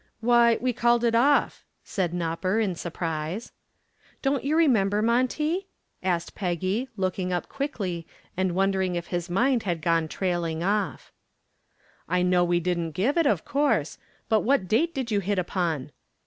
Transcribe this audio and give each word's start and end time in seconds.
"Why, 0.19 0.57
we 0.59 0.73
called 0.73 1.03
it 1.03 1.13
off," 1.13 1.63
said 1.83 2.11
"Nopper," 2.11 2.59
in 2.59 2.73
surprise. 2.73 3.51
"Don't 4.23 4.43
you 4.43 4.57
remember, 4.57 5.03
Monty?" 5.03 5.67
asked 6.01 6.33
Peggy, 6.33 6.89
looking 6.97 7.31
up 7.31 7.47
quickly, 7.47 8.07
and 8.35 8.55
wondering 8.55 8.95
if 8.95 9.09
his 9.13 9.29
mind 9.29 9.61
had 9.61 9.79
gone 9.79 10.07
trailing 10.07 10.63
off. 10.63 11.11
"I 12.09 12.23
know 12.23 12.43
we 12.43 12.59
didn't 12.59 12.93
give 12.93 13.15
it, 13.15 13.27
of 13.27 13.45
course; 13.45 13.99
but 14.27 14.39
what 14.39 14.67
date 14.67 14.95
did 14.95 15.11
you 15.11 15.19
hit 15.19 15.37
upon?" 15.37 15.91